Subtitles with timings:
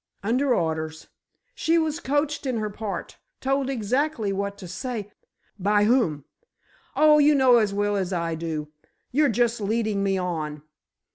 [0.23, 1.09] "Under orders.
[1.53, 3.19] She was coached in her part.
[3.39, 5.11] Told exactly what to say——"
[5.59, 6.25] "By whom?"
[6.95, 8.69] "Oh, you know as well as I do.
[9.11, 10.63] You're just leading me on!